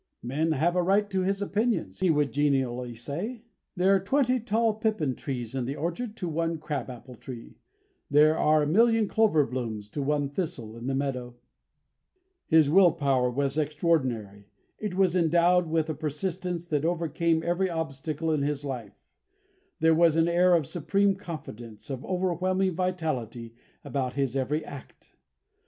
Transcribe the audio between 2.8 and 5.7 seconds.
say. "There are twenty tall pippin trees in